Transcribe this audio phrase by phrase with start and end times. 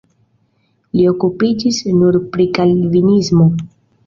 [0.99, 3.49] Li okupiĝis nur pri kalvinismo.